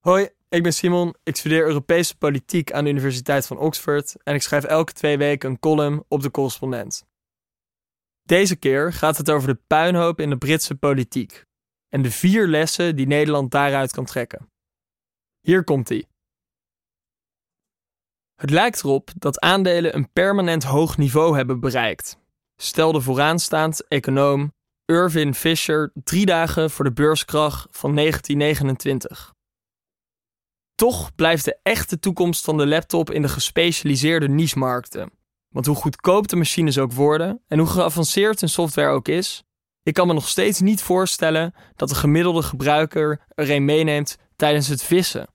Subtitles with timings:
[0.00, 1.14] Hoi, ik ben Simon.
[1.22, 5.50] Ik studeer Europese politiek aan de Universiteit van Oxford en ik schrijf elke twee weken
[5.50, 7.06] een column op de correspondent.
[8.22, 11.44] Deze keer gaat het over de puinhoop in de Britse politiek
[11.88, 14.50] en de vier lessen die Nederland daaruit kan trekken.
[15.40, 16.08] Hier komt-ie.
[18.34, 22.18] Het lijkt erop dat aandelen een permanent hoog niveau hebben bereikt,
[22.56, 24.52] stelde vooraanstaand econoom
[24.84, 29.38] Irvin Fisher drie dagen voor de beurskrach van 1929.
[30.80, 35.10] Toch blijft de echte toekomst van de laptop in de gespecialiseerde niche-markten.
[35.48, 39.42] Want hoe goedkoop de machines ook worden en hoe geavanceerd hun software ook is,
[39.82, 44.68] ik kan me nog steeds niet voorstellen dat de gemiddelde gebruiker er een meeneemt tijdens
[44.68, 45.28] het vissen.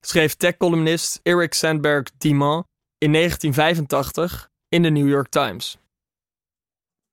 [0.00, 2.66] Schreef tech-columnist Eric Sandberg Diman
[2.98, 5.78] in 1985 in de New York Times.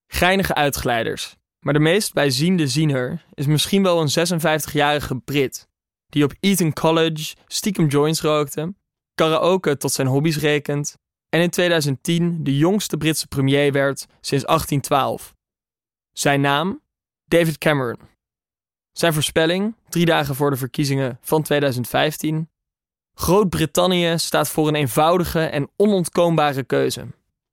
[0.06, 5.67] Geinige uitglijders, maar de meest bijziende ziener is misschien wel een 56-jarige Brit
[6.08, 8.74] die op Eton College stiekem joints rookte,
[9.14, 10.96] karaoke tot zijn hobby's rekent
[11.28, 15.34] en in 2010 de jongste Britse premier werd sinds 1812.
[16.12, 16.80] Zijn naam?
[17.24, 17.98] David Cameron.
[18.92, 22.50] Zijn voorspelling, drie dagen voor de verkiezingen van 2015.
[23.14, 27.06] Groot-Brittannië staat voor een eenvoudige en onontkoombare keuze.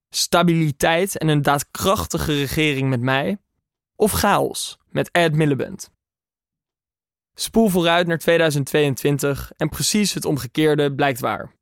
[0.09, 3.37] Stabiliteit en een daadkrachtige regering met mij,
[3.95, 5.94] of chaos met Ed Miliband.
[7.37, 11.53] Spoel vooruit naar 2022 en precies het omgekeerde blijkt waar.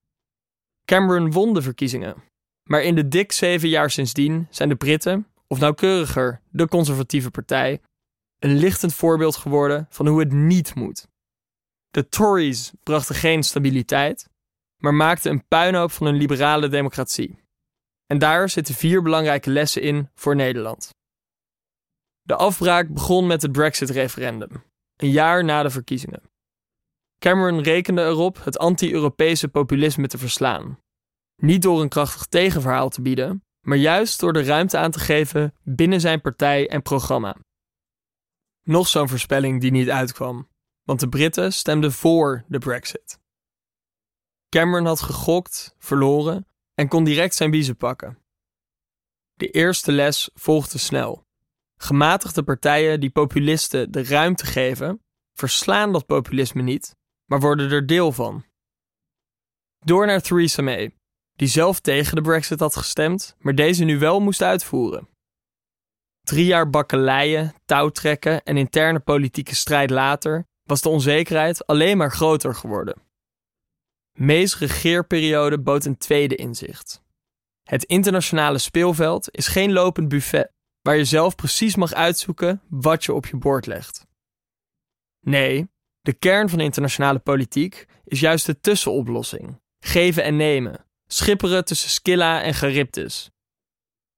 [0.85, 2.23] Cameron won de verkiezingen,
[2.63, 7.81] maar in de dik zeven jaar sindsdien zijn de Britten, of nauwkeuriger de conservatieve partij,
[8.39, 11.07] een lichtend voorbeeld geworden van hoe het niet moet.
[11.89, 14.29] De Tories brachten geen stabiliteit,
[14.77, 17.37] maar maakten een puinhoop van een liberale democratie.
[18.05, 20.89] En daar zitten vier belangrijke lessen in voor Nederland.
[22.21, 24.63] De afbraak begon met het Brexit-referendum,
[25.03, 26.21] een jaar na de verkiezingen.
[27.19, 30.79] Cameron rekende erop het anti-Europese populisme te verslaan.
[31.35, 35.53] Niet door een krachtig tegenverhaal te bieden, maar juist door de ruimte aan te geven
[35.63, 37.35] binnen zijn partij en programma.
[38.63, 40.49] Nog zo'n voorspelling die niet uitkwam,
[40.83, 43.19] want de Britten stemden voor de Brexit.
[44.49, 48.17] Cameron had gegokt, verloren en kon direct zijn biezen pakken.
[49.33, 51.25] De eerste les volgde snel.
[51.83, 55.01] Gematigde partijen die populisten de ruimte geven,
[55.33, 56.95] verslaan dat populisme niet,
[57.25, 58.45] maar worden er deel van.
[59.79, 60.95] Door naar Theresa May,
[61.35, 65.07] die zelf tegen de Brexit had gestemd, maar deze nu wel moest uitvoeren.
[66.21, 72.55] Drie jaar bakkeleien, touwtrekken en interne politieke strijd later was de onzekerheid alleen maar groter
[72.55, 73.01] geworden.
[74.11, 77.01] May's regeerperiode bood een tweede inzicht.
[77.63, 80.52] Het internationale speelveld is geen lopend buffet
[80.83, 84.05] waar je zelf precies mag uitzoeken wat je op je bord legt.
[85.19, 85.67] Nee,
[86.01, 92.41] de kern van internationale politiek is juist de tussenoplossing: geven en nemen, schipperen tussen Scylla
[92.41, 93.31] en Charybdis.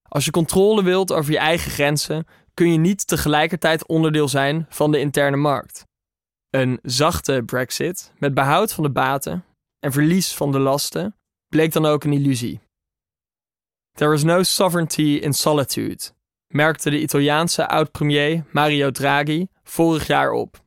[0.09, 4.91] Als je controle wilt over je eigen grenzen, kun je niet tegelijkertijd onderdeel zijn van
[4.91, 5.85] de interne markt.
[6.49, 9.45] Een zachte Brexit met behoud van de baten
[9.79, 11.15] en verlies van de lasten
[11.47, 12.59] bleek dan ook een illusie.
[13.91, 16.03] There is no sovereignty in solitude,
[16.55, 20.63] merkte de Italiaanse oud-premier Mario Draghi vorig jaar op.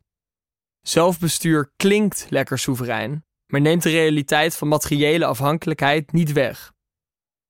[0.81, 6.73] Zelfbestuur klinkt lekker soeverein, maar neemt de realiteit van materiële afhankelijkheid niet weg.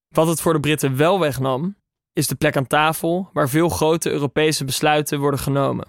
[0.07, 1.77] Wat het voor de Britten wel wegnam,
[2.13, 5.87] is de plek aan tafel waar veel grote Europese besluiten worden genomen.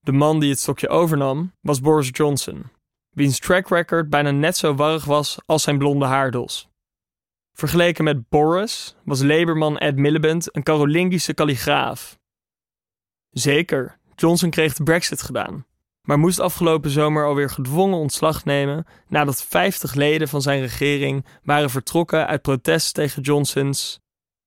[0.00, 2.70] De man die het stokje overnam was Boris Johnson,
[3.10, 6.68] wiens track record bijna net zo warrig was als zijn blonde haardos.
[7.54, 12.18] Vergeleken met Boris was Labourman Ed Miliband een Carolingische kalligraaf.
[13.30, 15.66] Zeker, Johnson kreeg de Brexit gedaan,
[16.02, 21.70] maar moest afgelopen zomer alweer gedwongen ontslag nemen nadat 50 leden van zijn regering waren
[21.70, 24.00] vertrokken uit protest tegen Johnsons.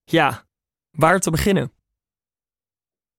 [0.04, 0.46] Ja,
[0.92, 1.72] waar te beginnen?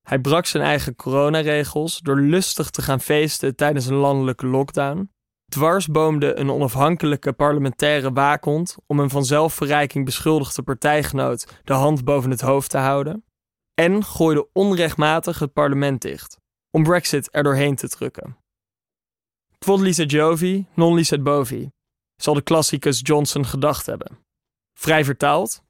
[0.03, 5.10] Hij brak zijn eigen coronaregels door lustig te gaan feesten tijdens een landelijke lockdown
[5.48, 12.40] dwarsboomde een onafhankelijke parlementaire waakhond om een van zelfverrijking beschuldigde partijgenoot de hand boven het
[12.40, 13.25] hoofd te houden,
[13.75, 16.37] en gooide onrechtmatig het parlement dicht,
[16.70, 18.37] om Brexit er doorheen te drukken.
[19.58, 21.70] Quod licet Jovi, non licet bovi,
[22.17, 24.19] zal de klassicus Johnson gedacht hebben.
[24.78, 25.62] Vrij vertaald,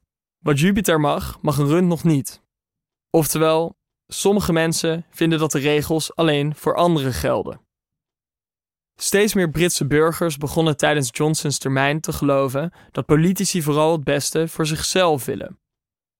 [0.43, 2.41] wat Jupiter mag, mag een rund nog niet.
[3.09, 3.75] Oftewel,
[4.07, 7.67] sommige mensen vinden dat de regels alleen voor anderen gelden.
[9.01, 14.47] Steeds meer Britse burgers begonnen tijdens Johnsons termijn te geloven dat politici vooral het beste
[14.47, 15.59] voor zichzelf willen.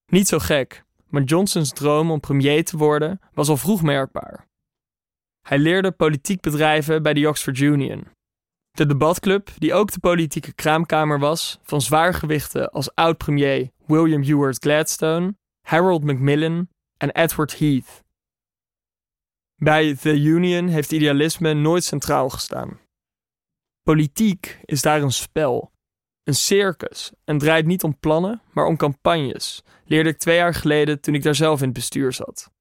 [0.05, 4.47] Niet zo gek, maar Johnsons droom om premier te worden was al vroeg merkbaar.
[5.47, 8.07] Hij leerde politiek bedrijven bij de Oxford Union,
[8.71, 15.35] De debatclub, die ook de politieke kraamkamer was van zwaargewichten als oud-premier William Ewart Gladstone,
[15.61, 16.67] Harold Macmillan
[16.97, 18.03] en Edward Heath.
[19.59, 22.79] Bij The Union heeft idealisme nooit centraal gestaan.
[23.81, 25.71] Politiek is daar een spel,
[26.23, 31.01] een circus en draait niet om plannen, maar om campagnes, leerde ik twee jaar geleden
[31.01, 32.51] toen ik daar zelf in het bestuur zat.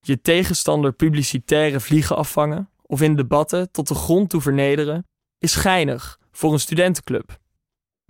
[0.00, 5.06] Je tegenstander publicitaire vliegen afvangen of in debatten tot de grond toe vernederen
[5.38, 7.38] is geinig voor een studentenclub,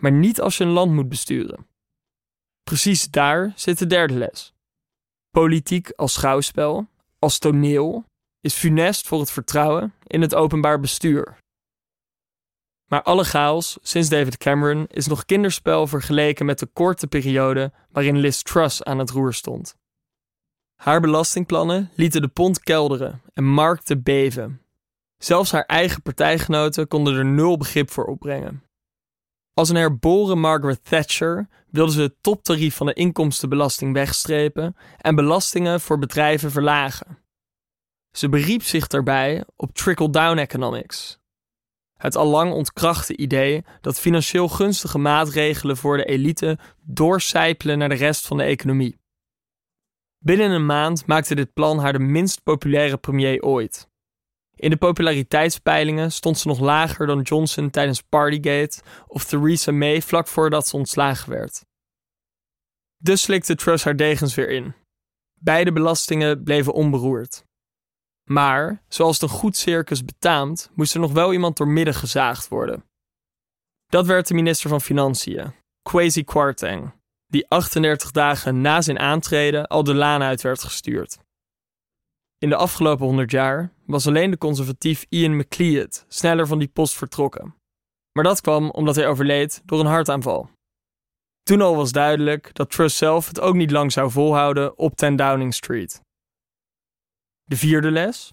[0.03, 1.67] maar niet als je een land moet besturen.
[2.63, 4.55] Precies daar zit de derde les.
[5.31, 6.89] Politiek als schouwspel,
[7.21, 8.05] als toneel,
[8.41, 11.39] is funest voor het vertrouwen in het openbaar bestuur.
[12.87, 18.19] Maar alle chaos sinds David Cameron is nog kinderspel vergeleken met de korte periode waarin
[18.19, 19.75] Liz Truss aan het roer stond.
[20.77, 24.63] Haar belastingplannen lieten de pond kelderen en markten beven.
[25.19, 28.63] Zelfs haar eigen partijgenoten konden er nul begrip voor opbrengen.
[29.61, 35.81] Als een herboren Margaret Thatcher wilde ze het toptarief van de inkomstenbelasting wegstrepen en belastingen
[35.81, 37.19] voor bedrijven verlagen.
[38.17, 41.19] Ze beriep zich daarbij op trickle-down economics.
[41.97, 48.27] Het allang ontkrachte idee dat financieel gunstige maatregelen voor de elite doorcijpelen naar de rest
[48.27, 48.99] van de economie.
[50.19, 53.90] Binnen een maand maakte dit plan haar de minst populaire premier ooit.
[54.61, 60.27] In de populariteitspeilingen stond ze nog lager dan Johnson tijdens Partygate of Theresa May vlak
[60.27, 61.65] voordat ze ontslagen werd.
[62.97, 64.75] Dus slikte Truss haar degens weer in.
[65.41, 67.45] Beide belastingen bleven onberoerd.
[68.25, 72.85] Maar, zoals het een goed circus betaamt, moest er nog wel iemand doormidden gezaagd worden.
[73.87, 76.93] Dat werd de minister van Financiën, Kwesi Kwarteng,
[77.27, 81.19] die 38 dagen na zijn aantreden al de laan uit werd gestuurd.
[82.43, 86.95] In de afgelopen 100 jaar was alleen de conservatief Ian McLeod sneller van die post
[86.95, 87.55] vertrokken.
[88.13, 90.51] Maar dat kwam omdat hij overleed door een hartaanval.
[91.43, 95.17] Toen al was duidelijk dat Truss zelf het ook niet lang zou volhouden op 10
[95.17, 96.01] Downing Street.
[97.43, 98.33] De vierde les.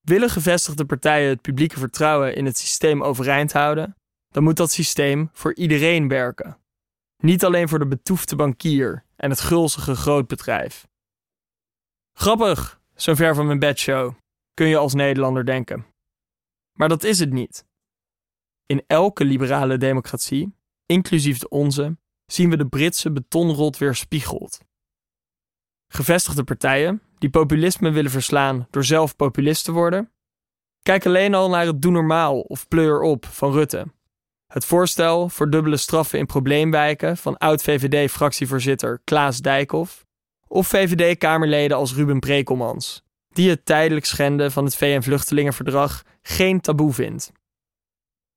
[0.00, 3.96] Willen gevestigde partijen het publieke vertrouwen in het systeem overeind houden,
[4.28, 6.58] dan moet dat systeem voor iedereen werken.
[7.22, 10.86] Niet alleen voor de betoefde bankier en het gulzige grootbedrijf.
[12.12, 14.14] Grappig, zo'n ver van mijn bedshow,
[14.54, 15.86] kun je als Nederlander denken.
[16.72, 17.64] Maar dat is het niet.
[18.66, 20.54] In elke liberale democratie,
[20.86, 21.96] inclusief de onze,
[22.26, 24.60] zien we de Britse betonrot weerspiegeld.
[25.92, 30.12] Gevestigde partijen, die populisme willen verslaan door zelf populist te worden,
[30.82, 33.86] kijk alleen al naar het Doe Normaal of Pleur op van Rutte.
[34.46, 40.06] Het voorstel voor dubbele straffen in probleemwijken van oud-VVD-fractievoorzitter Klaas Dijkhoff
[40.52, 47.32] of VVD-kamerleden als Ruben Brekelmans, die het tijdelijk schenden van het VN-vluchtelingenverdrag geen taboe vindt.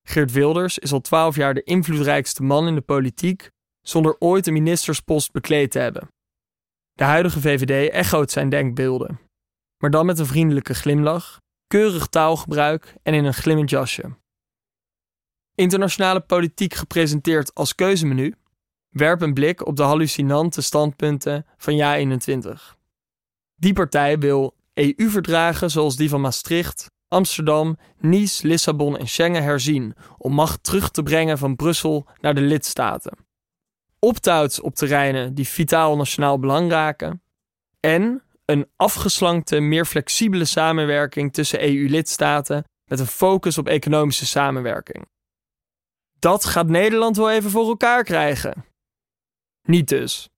[0.07, 3.49] Geert Wilders is al twaalf jaar de invloedrijkste man in de politiek
[3.81, 6.07] zonder ooit een ministerspost bekleed te hebben.
[6.93, 9.19] De huidige VVD echoot zijn denkbeelden,
[9.77, 14.17] maar dan met een vriendelijke glimlach, keurig taalgebruik en in een glimmend jasje.
[15.55, 18.33] Internationale politiek gepresenteerd als keuzemenu,
[18.97, 22.77] werp een blik op de hallucinante standpunten van JA21.
[23.55, 30.33] Die partij wil EU-verdragen zoals die van Maastricht, Amsterdam, Nice, Lissabon en Schengen herzien om
[30.33, 33.25] macht terug te brengen van Brussel naar de lidstaten
[34.05, 37.21] optouts op terreinen die vitaal nationaal belang raken
[37.79, 45.05] en een afgeslankte, meer flexibele samenwerking tussen EU-lidstaten met een focus op economische samenwerking.
[46.19, 48.65] Dat gaat Nederland wel even voor elkaar krijgen.
[49.65, 50.29] Niet dus.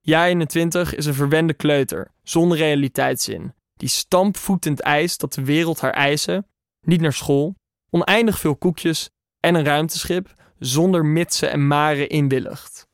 [0.00, 6.46] Ja21 is een verwende kleuter, zonder realiteitszin, die stampvoetend eist dat de wereld haar eisen,
[6.80, 7.54] niet naar school,
[7.90, 9.10] oneindig veel koekjes
[9.40, 12.88] en een ruimteschip zonder mitsen en maren inwilligt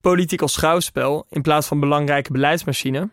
[0.00, 3.10] politiek als schouwspel in plaats van belangrijke beleidsmachine,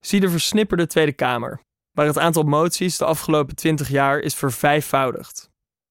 [0.00, 1.60] zie de versnipperde Tweede Kamer,
[1.96, 5.50] waar het aantal moties de afgelopen 20 jaar is vervijfvoudigd.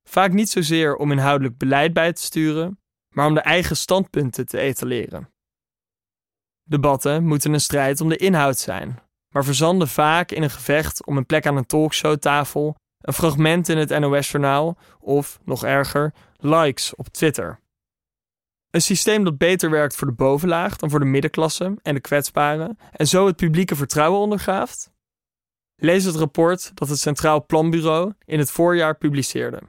[0.10, 2.80] Vaak niet zozeer om inhoudelijk beleid bij te sturen,
[3.12, 5.30] maar om de eigen standpunten te etaleren.
[6.64, 9.00] Debatten moeten een strijd om de inhoud zijn,
[9.34, 13.78] maar verzanden vaak in een gevecht om een plek aan een talkshowtafel, een fragment in
[13.78, 17.60] het NOS-journaal of, nog erger, likes op Twitter.
[18.70, 22.78] Een systeem dat beter werkt voor de bovenlaag dan voor de middenklasse en de kwetsbaren
[22.92, 24.92] en zo het publieke vertrouwen ondergraaft?
[25.76, 29.62] Lees het rapport dat het Centraal Planbureau in het voorjaar publiceerde.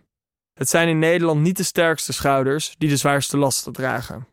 [0.53, 4.27] Het zijn in Nederland niet de sterkste schouders die de zwaarste lasten dragen.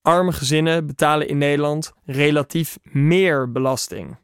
[0.00, 4.20] Arme gezinnen betalen in Nederland relatief meer belasting.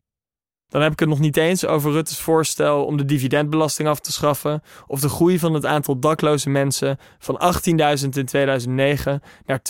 [0.69, 4.13] Dan heb ik het nog niet eens over Rutte's voorstel om de dividendbelasting af te
[4.13, 7.55] schaffen of de groei van het aantal dakloze mensen van
[8.01, 9.61] 18.000 in 2009 naar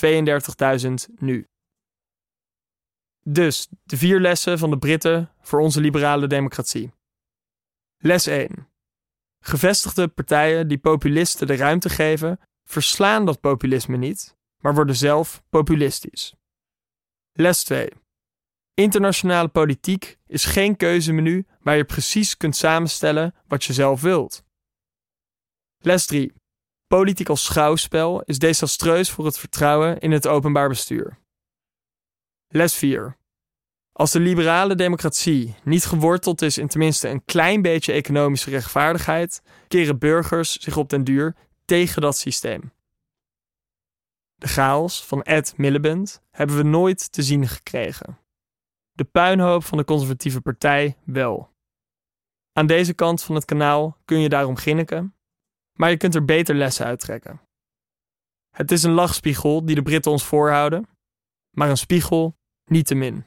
[0.80, 1.46] 32.000 nu.
[3.22, 6.92] Dus de vier lessen van de Britten voor onze liberale democratie.
[7.98, 8.67] Les 1.
[9.40, 16.34] Gevestigde partijen die populisten de ruimte geven, verslaan dat populisme niet, maar worden zelf populistisch.
[17.32, 17.90] Les 2.
[18.74, 24.44] Internationale politiek is geen keuzemenu waar je precies kunt samenstellen wat je zelf wilt.
[25.78, 26.32] Les 3.
[26.86, 31.18] Politiek als schouwspel is desastreus voor het vertrouwen in het openbaar bestuur.
[32.48, 33.17] Les 4.
[33.98, 39.98] Als de liberale democratie niet geworteld is in tenminste een klein beetje economische rechtvaardigheid, keren
[39.98, 42.72] burgers zich op den duur tegen dat systeem.
[44.34, 48.18] De chaos van Ed Miliband hebben we nooit te zien gekregen.
[48.92, 51.50] De puinhoop van de conservatieve partij wel.
[52.52, 55.14] Aan deze kant van het kanaal kun je daarom ginniken,
[55.72, 57.40] maar je kunt er beter lessen uittrekken.
[58.50, 60.88] Het is een lachspiegel die de Britten ons voorhouden,
[61.50, 63.26] maar een spiegel niet te min.